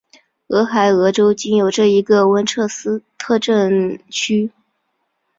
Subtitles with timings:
[0.47, 4.49] 俄亥俄州仅有这一个温彻斯特镇区。